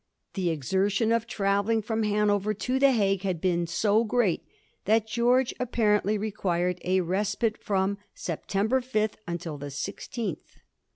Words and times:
The 0.33 0.49
exertion 0.49 1.11
of 1.11 1.27
travelling 1.27 1.83
from 1.83 2.01
Hanover 2.01 2.55
to 2.55 2.79
the 2.79 2.91
Hague 2.91 3.21
had 3.21 3.39
been 3.39 3.67
so 3.67 4.03
great 4.03 4.43
that 4.85 5.05
George 5.05 5.53
apparently 5.59 6.17
required 6.17 6.79
a 6.83 7.01
respite 7.01 7.63
from 7.63 7.99
September 8.15 8.81
5 8.81 9.11
until 9.27 9.59
the 9.59 9.67
16th. 9.67 10.57